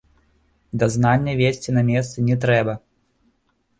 Дазнання 0.83 1.35
весці 1.41 1.75
на 1.77 1.81
месцы 1.93 2.27
не 2.31 2.35
трэба. 2.47 2.73